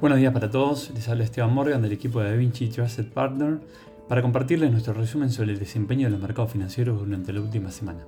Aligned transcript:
Buenos 0.00 0.18
días 0.18 0.32
para 0.32 0.50
todos, 0.50 0.90
les 0.92 1.08
habla 1.08 1.22
Esteban 1.22 1.54
Morgan 1.54 1.80
del 1.80 1.92
equipo 1.92 2.20
de 2.20 2.30
DaVinci 2.30 2.66
Trusted 2.68 3.06
Partner 3.12 3.60
para 4.08 4.22
compartirles 4.22 4.72
nuestro 4.72 4.92
resumen 4.92 5.30
sobre 5.30 5.52
el 5.52 5.58
desempeño 5.60 6.08
de 6.08 6.10
los 6.10 6.20
mercados 6.20 6.50
financieros 6.50 6.98
durante 6.98 7.32
la 7.32 7.40
última 7.40 7.70
semana. 7.70 8.00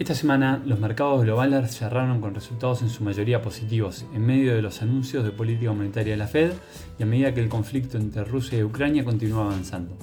Esta 0.00 0.16
semana 0.16 0.60
los 0.66 0.80
mercados 0.80 1.22
globales 1.22 1.70
cerraron 1.76 2.20
con 2.20 2.34
resultados 2.34 2.82
en 2.82 2.90
su 2.90 3.04
mayoría 3.04 3.40
positivos 3.40 4.04
en 4.12 4.26
medio 4.26 4.56
de 4.56 4.60
los 4.60 4.82
anuncios 4.82 5.22
de 5.22 5.30
política 5.30 5.72
monetaria 5.72 6.14
de 6.14 6.18
la 6.18 6.26
Fed 6.26 6.50
y 6.98 7.04
a 7.04 7.06
medida 7.06 7.32
que 7.32 7.40
el 7.40 7.48
conflicto 7.48 7.96
entre 7.96 8.24
Rusia 8.24 8.58
y 8.58 8.64
Ucrania 8.64 9.04
continúa 9.04 9.44
avanzando. 9.44 9.94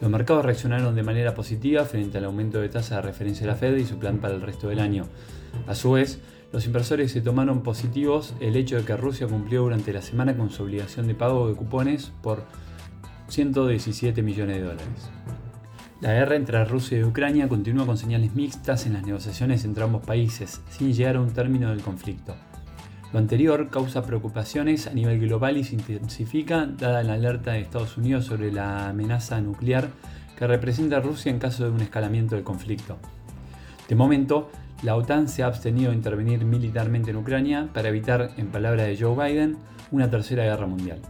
Los 0.00 0.10
mercados 0.10 0.44
reaccionaron 0.44 0.96
de 0.96 1.04
manera 1.04 1.32
positiva 1.32 1.84
frente 1.84 2.18
al 2.18 2.24
aumento 2.24 2.60
de 2.60 2.68
tasa 2.68 2.96
de 2.96 3.02
referencia 3.02 3.46
de 3.46 3.52
la 3.52 3.58
Fed 3.58 3.76
y 3.76 3.86
su 3.86 3.98
plan 3.98 4.18
para 4.18 4.34
el 4.34 4.42
resto 4.42 4.68
del 4.68 4.80
año. 4.80 5.06
A 5.66 5.74
su 5.74 5.92
vez, 5.92 6.20
los 6.52 6.66
inversores 6.66 7.12
se 7.12 7.20
tomaron 7.20 7.62
positivos 7.62 8.34
el 8.40 8.56
hecho 8.56 8.76
de 8.76 8.84
que 8.84 8.96
Rusia 8.96 9.26
cumplió 9.26 9.62
durante 9.62 9.92
la 9.92 10.02
semana 10.02 10.36
con 10.36 10.50
su 10.50 10.62
obligación 10.62 11.06
de 11.06 11.14
pago 11.14 11.48
de 11.48 11.54
cupones 11.54 12.12
por 12.22 12.44
117 13.28 14.22
millones 14.22 14.56
de 14.56 14.62
dólares. 14.62 15.10
La 16.00 16.12
guerra 16.12 16.36
entre 16.36 16.64
Rusia 16.64 16.98
y 16.98 17.04
Ucrania 17.04 17.48
continúa 17.48 17.86
con 17.86 17.96
señales 17.96 18.34
mixtas 18.34 18.86
en 18.86 18.92
las 18.92 19.04
negociaciones 19.04 19.64
entre 19.64 19.82
ambos 19.82 20.04
países, 20.04 20.60
sin 20.68 20.92
llegar 20.92 21.16
a 21.16 21.20
un 21.20 21.30
término 21.30 21.70
del 21.70 21.80
conflicto. 21.80 22.36
Lo 23.12 23.18
anterior 23.18 23.70
causa 23.70 24.04
preocupaciones 24.04 24.86
a 24.86 24.92
nivel 24.92 25.20
global 25.20 25.56
y 25.56 25.64
se 25.64 25.74
intensifica 25.74 26.66
dada 26.66 27.02
la 27.02 27.14
alerta 27.14 27.52
de 27.52 27.60
Estados 27.60 27.96
Unidos 27.96 28.26
sobre 28.26 28.52
la 28.52 28.90
amenaza 28.90 29.40
nuclear 29.40 29.88
que 30.36 30.46
representa 30.46 31.00
Rusia 31.00 31.30
en 31.30 31.38
caso 31.38 31.64
de 31.64 31.70
un 31.70 31.80
escalamiento 31.80 32.34
del 32.34 32.44
conflicto. 32.44 32.98
De 33.88 33.94
momento, 33.94 34.50
la 34.82 34.94
OTAN 34.94 35.28
se 35.28 35.42
ha 35.42 35.46
abstenido 35.46 35.90
de 35.90 35.96
intervenir 35.96 36.44
militarmente 36.44 37.10
en 37.10 37.16
Ucrania 37.16 37.68
para 37.72 37.88
evitar, 37.88 38.30
en 38.36 38.48
palabras 38.48 38.86
de 38.86 38.96
Joe 38.98 39.14
Biden, 39.16 39.56
una 39.90 40.10
tercera 40.10 40.44
guerra 40.44 40.66
mundial. 40.66 41.00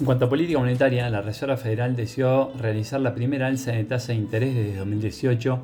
En 0.00 0.06
cuanto 0.06 0.24
a 0.24 0.28
política 0.28 0.58
monetaria, 0.58 1.08
la 1.10 1.20
Reserva 1.20 1.56
Federal 1.56 1.94
decidió 1.94 2.50
realizar 2.58 3.00
la 3.00 3.14
primera 3.14 3.46
alza 3.46 3.72
de 3.72 3.84
tasa 3.84 4.12
de 4.12 4.18
interés 4.18 4.54
desde 4.54 4.78
2018 4.78 5.60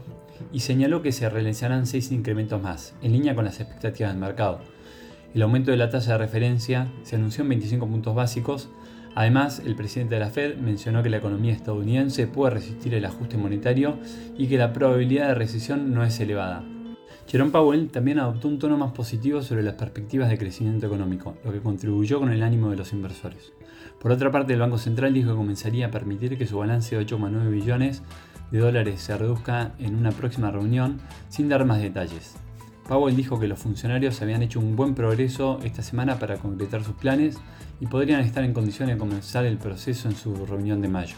y 0.53 0.61
señaló 0.61 1.03
que 1.03 1.13
se 1.13 1.29
realizarán 1.29 1.87
seis 1.87 2.13
incrementos 2.13 2.63
más, 2.63 2.95
en 3.03 3.13
línea 3.13 3.35
con 3.35 3.47
las 3.47 3.59
expectativas 3.59 4.13
del 4.13 4.21
mercado. 4.21 4.61
El 5.35 5.43
aumento 5.43 5.71
de 5.71 5.77
la 5.77 5.91
tasa 5.91 6.13
de 6.13 6.19
referencia 6.19 6.89
se 7.03 7.17
anunció 7.17 7.43
en 7.43 7.49
25 7.49 7.87
puntos 7.87 8.15
básicos. 8.15 8.69
Además, 9.15 9.63
el 9.65 9.75
presidente 9.75 10.15
de 10.15 10.21
la 10.21 10.31
Fed 10.31 10.57
mencionó 10.57 11.03
que 11.03 11.11
la 11.11 11.17
economía 11.17 11.53
estadounidense 11.53 12.27
puede 12.27 12.55
resistir 12.55 12.95
el 12.95 13.05
ajuste 13.07 13.37
monetario 13.37 13.99
y 14.37 14.47
que 14.47 14.59
la 14.59 14.73
probabilidad 14.73 15.29
de 15.29 15.35
recesión 15.35 15.93
no 15.93 16.05
es 16.05 16.21
elevada. 16.21 16.65
Jerome 17.29 17.51
Powell 17.51 17.91
también 17.91 18.19
adoptó 18.21 18.49
un 18.49 18.59
tono 18.59 18.79
más 18.79 18.93
positivo 18.93 19.43
sobre 19.43 19.63
las 19.63 19.75
perspectivas 19.75 20.31
de 20.31 20.39
crecimiento 20.39 20.87
económico, 20.87 21.37
lo 21.45 21.53
que 21.53 21.61
contribuyó 21.61 22.21
con 22.21 22.33
el 22.33 22.43
ánimo 22.43 22.71
de 22.71 22.77
los 22.77 22.95
inversores. 22.95 23.53
Por 24.01 24.13
otra 24.13 24.31
parte, 24.31 24.55
el 24.55 24.61
Banco 24.61 24.79
Central 24.79 25.13
dijo 25.13 25.33
que 25.33 25.37
comenzaría 25.37 25.89
a 25.89 25.91
permitir 25.91 26.39
que 26.39 26.47
su 26.47 26.57
balance 26.57 26.97
de 26.97 27.05
8,9 27.05 27.51
billones 27.51 28.03
de 28.51 28.59
dólares 28.61 29.03
se 29.03 29.19
reduzca 29.19 29.75
en 29.79 29.95
una 29.95 30.11
próxima 30.11 30.51
reunión 30.51 31.03
sin 31.29 31.51
dar 31.51 31.67
más 31.67 31.83
detalles. 31.83 32.37
Powell 32.89 33.15
dijo 33.15 33.39
que 33.39 33.47
los 33.47 33.59
funcionarios 33.59 34.23
habían 34.23 34.43
hecho 34.43 34.59
un 34.59 34.75
buen 34.75 34.95
progreso 34.95 35.61
esta 35.63 35.83
semana 35.83 36.19
para 36.19 36.39
concretar 36.39 36.83
sus 36.83 36.95
planes 36.95 37.37
y 37.79 37.87
podrían 37.89 38.21
estar 38.21 38.43
en 38.43 38.55
condiciones 38.55 38.95
de 38.95 38.99
comenzar 38.99 39.45
el 39.45 39.59
proceso 39.59 40.09
en 40.09 40.17
su 40.17 40.47
reunión 40.47 40.81
de 40.81 40.89
mayo. 40.89 41.17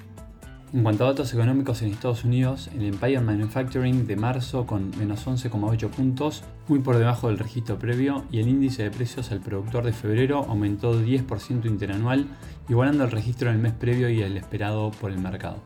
En 0.73 0.85
cuanto 0.85 1.03
a 1.05 1.09
datos 1.09 1.35
económicos 1.35 1.83
en 1.83 1.91
Estados 1.91 2.23
Unidos, 2.23 2.71
el 2.77 2.85
Empire 2.85 3.21
Manufacturing 3.21 4.07
de 4.07 4.15
marzo 4.15 4.67
con 4.67 4.97
menos 4.97 5.27
11,8 5.27 5.91
puntos, 5.91 6.45
muy 6.69 6.79
por 6.79 6.97
debajo 6.97 7.27
del 7.27 7.39
registro 7.39 7.77
previo, 7.77 8.25
y 8.31 8.39
el 8.39 8.47
índice 8.47 8.85
de 8.85 8.93
precios 8.93 9.33
al 9.33 9.41
productor 9.41 9.85
de 9.85 9.93
febrero 9.93 10.47
aumentó 10.49 10.95
10% 10.95 11.67
interanual, 11.67 12.29
igualando 12.69 13.03
el 13.03 13.11
registro 13.11 13.51
del 13.51 13.59
mes 13.59 13.73
previo 13.73 14.11
y 14.11 14.23
el 14.23 14.37
esperado 14.37 14.93
por 14.93 15.11
el 15.11 15.19
mercado. 15.19 15.57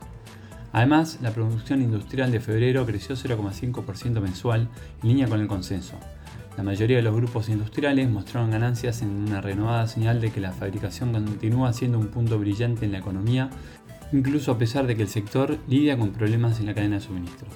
Además, 0.73 1.19
la 1.21 1.33
producción 1.33 1.83
industrial 1.83 2.33
de 2.33 2.41
febrero 2.41 2.87
creció 2.87 3.15
0,5% 3.15 4.23
mensual, 4.23 4.69
en 5.03 5.09
línea 5.11 5.29
con 5.29 5.39
el 5.39 5.49
consenso. 5.49 5.97
La 6.57 6.63
mayoría 6.63 6.99
de 6.99 7.03
los 7.03 7.17
grupos 7.17 7.49
industriales 7.49 8.09
mostraron 8.09 8.53
ganancias 8.53 9.03
en 9.03 9.11
una 9.11 9.41
renovada 9.41 9.89
señal 9.89 10.21
de 10.21 10.31
que 10.31 10.41
la 10.41 10.53
fabricación 10.53 11.13
continúa 11.13 11.73
siendo 11.73 11.99
un 11.99 12.07
punto 12.09 12.39
brillante 12.39 12.87
en 12.87 12.93
la 12.93 12.99
economía 12.99 13.51
incluso 14.15 14.53
a 14.53 14.59
pesar 14.59 14.87
de 14.87 14.95
que 14.95 15.03
el 15.03 15.09
sector 15.09 15.59
lidia 15.67 15.99
con 15.99 16.13
problemas 16.13 16.61
en 16.61 16.67
la 16.67 16.75
cadena 16.75 16.97
de 16.97 17.03
suministros. 17.03 17.53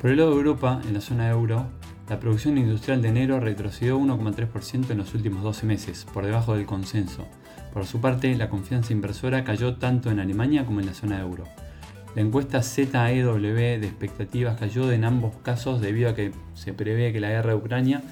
Por 0.00 0.10
el 0.10 0.16
lado 0.16 0.30
de 0.30 0.36
Europa, 0.36 0.82
en 0.86 0.94
la 0.94 1.00
zona 1.00 1.30
euro, 1.30 1.68
la 2.08 2.18
producción 2.18 2.58
industrial 2.58 3.00
de 3.02 3.08
enero 3.08 3.38
retrocedió 3.38 3.96
1,3% 3.96 4.90
en 4.90 4.98
los 4.98 5.14
últimos 5.14 5.44
12 5.44 5.66
meses, 5.66 6.06
por 6.12 6.26
debajo 6.26 6.56
del 6.56 6.66
consenso. 6.66 7.24
Por 7.72 7.86
su 7.86 8.00
parte, 8.00 8.34
la 8.34 8.48
confianza 8.48 8.92
inversora 8.92 9.44
cayó 9.44 9.76
tanto 9.76 10.10
en 10.10 10.18
Alemania 10.18 10.66
como 10.66 10.80
en 10.80 10.86
la 10.86 10.94
zona 10.94 11.20
euro. 11.20 11.44
La 12.16 12.22
encuesta 12.22 12.62
ZEW 12.62 13.38
de 13.38 13.86
expectativas 13.86 14.58
cayó 14.58 14.90
en 14.90 15.04
ambos 15.04 15.36
casos 15.44 15.80
debido 15.80 16.10
a 16.10 16.16
que 16.16 16.32
se 16.54 16.72
prevé 16.72 17.12
que 17.12 17.20
la 17.20 17.28
guerra 17.28 17.50
de 17.50 17.56
Ucrania 17.56 18.02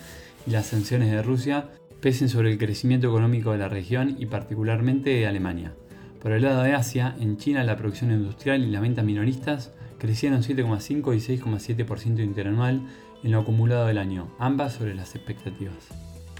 y 0.46 0.52
las 0.52 0.66
sanciones 0.66 1.10
de 1.10 1.24
Rusia 1.24 1.70
pesen 2.00 2.28
sobre 2.28 2.52
el 2.52 2.58
crecimiento 2.58 3.08
económico 3.08 3.50
de 3.50 3.58
la 3.58 3.68
región 3.68 4.14
y 4.16 4.26
particularmente 4.26 5.10
de 5.10 5.26
Alemania. 5.26 5.72
Por 6.20 6.32
el 6.32 6.42
lado 6.42 6.62
de 6.62 6.74
Asia, 6.74 7.14
en 7.20 7.36
China 7.36 7.62
la 7.62 7.76
producción 7.76 8.10
industrial 8.10 8.64
y 8.64 8.70
las 8.70 8.82
ventas 8.82 9.04
minoristas 9.04 9.72
crecieron 9.98 10.42
7,5 10.42 11.14
y 11.14 11.38
6,7% 11.38 12.24
interanual 12.24 12.82
en 13.22 13.32
lo 13.32 13.40
acumulado 13.40 13.86
del 13.86 13.98
año, 13.98 14.28
ambas 14.38 14.74
sobre 14.74 14.94
las 14.94 15.14
expectativas. 15.14 15.88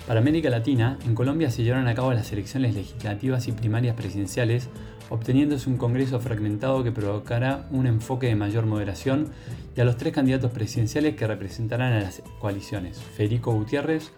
Para 0.07 0.21
América 0.21 0.51
Latina, 0.51 0.99
en 1.05 1.15
Colombia 1.15 1.51
se 1.51 1.63
llevaron 1.63 1.87
a 1.87 1.95
cabo 1.95 2.13
las 2.13 2.33
elecciones 2.33 2.75
legislativas 2.75 3.47
y 3.47 3.53
primarias 3.53 3.95
presidenciales, 3.95 4.69
obteniéndose 5.11 5.71
un 5.71 5.77
Congreso 5.77 6.19
fragmentado 6.19 6.83
que 6.83 6.93
provocará 6.93 7.69
un 7.71 7.87
enfoque 7.87 8.27
de 8.27 8.35
mayor 8.35 8.67
moderación 8.67 9.29
y 9.77 9.81
a 9.81 9.85
los 9.85 9.97
tres 9.97 10.13
candidatos 10.13 10.51
presidenciales 10.51 11.15
que 11.15 11.27
representarán 11.27 11.93
a 11.93 12.01
las 12.01 12.23
coaliciones, 12.41 12.99
Federico 12.99 13.53
Gutiérrez, 13.53 14.11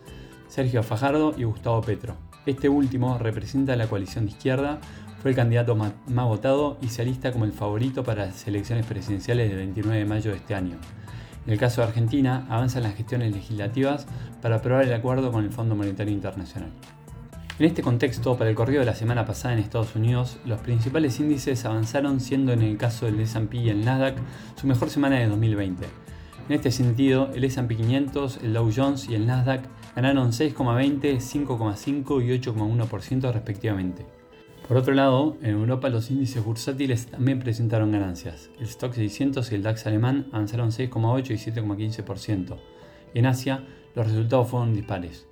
Sergio 0.48 0.82
Fajardo 0.82 1.34
y 1.36 1.44
Gustavo 1.44 1.80
Petro. 1.82 2.16
Este 2.46 2.68
último 2.68 3.18
representa 3.18 3.74
a 3.74 3.76
la 3.76 3.88
coalición 3.88 4.24
de 4.24 4.32
izquierda, 4.32 4.80
fue 5.20 5.30
el 5.30 5.36
candidato 5.36 5.76
más, 5.76 5.92
votado 6.06 6.78
y 6.80 6.88
se 6.88 7.02
alista 7.02 7.30
como 7.30 7.44
el 7.44 7.52
favorito 7.52 8.02
para 8.02 8.26
las 8.26 8.46
elecciones 8.46 8.86
presidenciales 8.86 9.50
del 9.50 9.58
29 9.58 9.98
de 9.98 10.04
mayo 10.06 10.30
de 10.30 10.38
este 10.38 10.54
año. 10.54 10.76
En 11.46 11.52
el 11.52 11.58
caso 11.58 11.80
de 11.80 11.88
Argentina, 11.88 12.46
avanzan 12.48 12.82
las 12.82 12.94
gestiones 12.94 13.32
legislativas 13.32 14.06
para 14.40 14.56
aprobar 14.56 14.84
el 14.84 14.94
acuerdo 14.94 15.30
con 15.30 15.44
el 15.44 15.50
Fondo 15.50 15.76
Monetario 15.76 16.12
Internacional. 16.12 16.70
En 17.58 17.66
este 17.66 17.82
contexto, 17.82 18.38
para 18.38 18.48
el 18.48 18.56
corrido 18.56 18.80
de 18.80 18.86
la 18.86 18.94
semana 18.94 19.26
pasada 19.26 19.52
en 19.52 19.60
Estados 19.60 19.94
Unidos, 19.94 20.38
los 20.46 20.60
principales 20.60 21.20
índices 21.20 21.66
avanzaron 21.66 22.20
siendo 22.20 22.54
en 22.54 22.62
el 22.62 22.78
caso 22.78 23.04
del 23.04 23.20
S&P 23.20 23.58
y 23.58 23.68
el 23.68 23.84
Nasdaq 23.84 24.16
su 24.56 24.66
mejor 24.66 24.88
semana 24.88 25.16
de 25.16 25.26
2020. 25.26 25.84
En 26.48 26.54
este 26.54 26.70
sentido, 26.70 27.30
el 27.34 27.44
S&P 27.44 27.76
500, 27.76 28.38
el 28.42 28.54
Dow 28.54 28.70
Jones 28.74 29.08
y 29.10 29.14
el 29.14 29.26
Nasdaq 29.26 29.62
ganaron 29.94 30.32
6,20, 30.32 31.18
5,5 31.18 32.24
y 32.24 32.40
8,1% 32.40 33.32
respectivamente. 33.32 34.19
Por 34.68 34.76
otro 34.76 34.94
lado, 34.94 35.36
en 35.42 35.50
Europa 35.50 35.88
los 35.88 36.10
índices 36.10 36.44
bursátiles 36.44 37.06
también 37.06 37.40
presentaron 37.40 37.90
ganancias. 37.90 38.50
El 38.58 38.66
Stock 38.66 38.94
600 38.94 39.50
y 39.50 39.54
el 39.56 39.62
DAX 39.62 39.86
alemán 39.86 40.26
avanzaron 40.32 40.70
6,8 40.70 41.30
y 41.30 41.50
7,15%. 41.50 42.56
En 43.14 43.26
Asia, 43.26 43.64
los 43.94 44.06
resultados 44.06 44.48
fueron 44.48 44.74
dispares. 44.74 45.26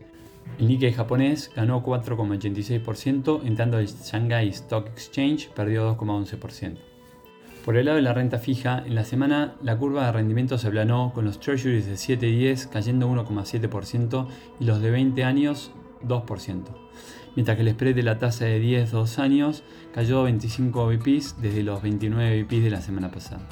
El 0.58 0.66
Nikkei 0.66 0.92
japonés 0.92 1.52
ganó 1.54 1.84
4,86%, 1.84 3.42
en 3.44 3.54
tanto 3.54 3.78
el 3.78 3.86
Shanghai 3.86 4.48
Stock 4.48 4.88
Exchange 4.88 5.50
perdió 5.50 5.96
2,11%. 5.96 6.78
Por 7.64 7.76
el 7.76 7.84
lado 7.84 7.96
de 7.96 8.02
la 8.02 8.14
renta 8.14 8.38
fija, 8.38 8.82
en 8.86 8.94
la 8.94 9.04
semana 9.04 9.54
la 9.62 9.76
curva 9.76 10.06
de 10.06 10.12
rendimiento 10.12 10.56
se 10.56 10.68
aplanó 10.68 11.12
con 11.14 11.26
los 11.26 11.38
treasuries 11.38 11.86
de 11.86 11.96
7 11.96 12.26
y 12.26 12.38
10 12.38 12.66
cayendo 12.68 13.08
1,7% 13.08 14.26
y 14.58 14.64
los 14.64 14.80
de 14.80 14.90
20 14.90 15.22
años 15.22 15.70
2%, 16.02 16.62
mientras 17.36 17.56
que 17.56 17.62
el 17.62 17.70
spread 17.70 17.94
de 17.94 18.02
la 18.02 18.18
tasa 18.18 18.44
de 18.44 18.58
10 18.58 18.90
2 18.90 19.18
años 19.18 19.62
cayó 19.94 20.22
25 20.24 20.86
BPs 20.86 21.40
desde 21.40 21.62
los 21.62 21.82
29 21.82 22.42
BPs 22.42 22.62
de 22.64 22.70
la 22.70 22.80
semana 22.80 23.10
pasada. 23.10 23.46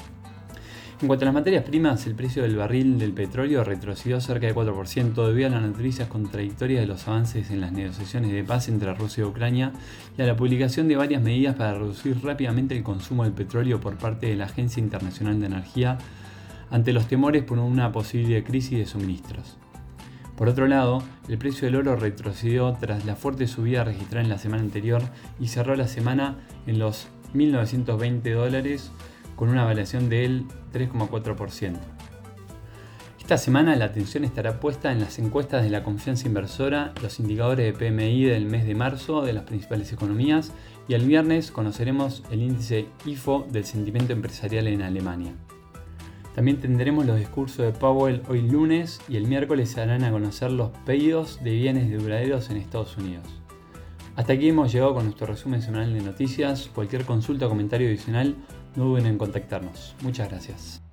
En 0.99 1.05
cuanto 1.05 1.25
a 1.25 1.27
las 1.27 1.35
materias 1.35 1.63
primas, 1.63 2.07
el 2.07 2.15
precio 2.15 2.41
del 2.41 2.55
barril 2.55 2.97
del 2.97 3.13
petróleo 3.13 3.63
retrocedió 3.63 4.19
cerca 4.19 4.47
de 4.47 4.55
4% 4.55 5.27
debido 5.27 5.47
a 5.47 5.51
las 5.51 5.61
noticias 5.61 6.07
contradictorias 6.07 6.81
de 6.81 6.87
los 6.87 7.07
avances 7.07 7.51
en 7.51 7.61
las 7.61 7.71
negociaciones 7.71 8.31
de 8.31 8.43
paz 8.43 8.67
entre 8.67 8.91
Rusia 8.95 9.21
y 9.21 9.27
Ucrania 9.27 9.73
y 10.17 10.23
a 10.23 10.25
la 10.25 10.35
publicación 10.35 10.87
de 10.87 10.95
varias 10.95 11.21
medidas 11.21 11.55
para 11.55 11.75
reducir 11.75 12.19
rápidamente 12.23 12.75
el 12.75 12.81
consumo 12.81 13.25
del 13.25 13.33
petróleo 13.33 13.79
por 13.79 13.95
parte 13.97 14.25
de 14.25 14.37
la 14.37 14.45
Agencia 14.45 14.81
Internacional 14.81 15.39
de 15.39 15.45
Energía 15.45 15.99
ante 16.71 16.93
los 16.93 17.07
temores 17.07 17.43
por 17.43 17.59
una 17.59 17.91
posible 17.91 18.43
crisis 18.43 18.79
de 18.79 18.87
suministros. 18.87 19.55
Por 20.37 20.49
otro 20.49 20.67
lado, 20.67 21.01
el 21.27 21.39
precio 21.39 21.65
del 21.65 21.77
oro 21.77 21.95
retrocedió 21.95 22.71
tras 22.79 23.05
la 23.05 23.15
fuerte 23.15 23.47
subida 23.47 23.83
registrada 23.83 24.23
en 24.23 24.29
la 24.29 24.37
semana 24.37 24.61
anterior 24.61 25.01
y 25.39 25.47
cerró 25.47 25.75
la 25.75 25.87
semana 25.87 26.37
en 26.67 26.77
los 26.77 27.07
1.920 27.33 28.33
dólares 28.35 28.91
con 29.35 29.49
una 29.49 29.65
variación 29.65 30.09
del 30.09 30.45
3,4%. 30.73 31.73
Esta 33.19 33.37
semana 33.39 33.75
la 33.75 33.85
atención 33.85 34.23
estará 34.23 34.59
puesta 34.59 34.91
en 34.91 34.99
las 34.99 35.17
encuestas 35.17 35.63
de 35.63 35.71
la 35.71 35.83
confianza 35.83 36.27
inversora, 36.27 36.93
los 37.01 37.19
indicadores 37.19 37.65
de 37.65 37.73
PMI 37.73 38.25
del 38.25 38.45
mes 38.45 38.65
de 38.67 38.75
marzo 38.75 39.23
de 39.23 39.33
las 39.33 39.43
principales 39.43 39.91
economías 39.91 40.53
y 40.87 40.93
el 40.93 41.05
viernes 41.05 41.51
conoceremos 41.51 42.23
el 42.31 42.43
índice 42.43 42.87
IFO 43.05 43.47
del 43.51 43.65
sentimiento 43.65 44.13
empresarial 44.13 44.67
en 44.67 44.83
Alemania. 44.83 45.33
También 46.37 46.59
tendremos 46.59 47.07
los 47.07 47.17
discursos 47.17 47.65
de 47.65 47.71
Powell 47.71 48.21
hoy 48.29 48.43
lunes 48.43 49.01
y 49.09 49.17
el 49.17 49.25
miércoles 49.25 49.71
se 49.71 49.81
harán 49.81 50.03
a 50.03 50.11
conocer 50.11 50.51
los 50.51 50.69
pedidos 50.85 51.43
de 51.43 51.49
bienes 51.49 51.89
de 51.89 51.97
duraderos 51.97 52.51
en 52.51 52.57
Estados 52.57 52.95
Unidos. 52.95 53.25
Hasta 54.15 54.33
aquí 54.33 54.49
hemos 54.49 54.71
llegado 54.71 54.93
con 54.93 55.05
nuestro 55.05 55.25
resumen 55.25 55.63
semanal 55.63 55.95
de 55.95 56.01
noticias. 56.01 56.69
Cualquier 56.75 57.05
consulta 57.05 57.47
o 57.47 57.49
comentario 57.49 57.87
adicional 57.87 58.35
no 58.75 58.85
duden 58.85 59.07
en 59.07 59.17
contactarnos. 59.17 59.95
Muchas 60.03 60.29
gracias. 60.29 60.86